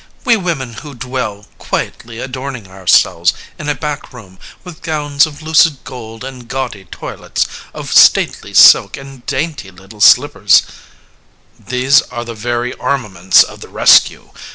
[0.25, 5.83] We women who dwell Quietly adorning ourselves in a back room With gowns of lucid
[5.83, 10.63] gold and gawdy toilets Of stately silk and dainty little slippers....
[11.59, 14.31] LYSISTRATA These are the very armaments of the rescue.